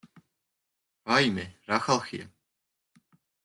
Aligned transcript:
ვაიმე, 1.11 1.45
რა 1.73 1.81
ხალხია! 1.87 2.29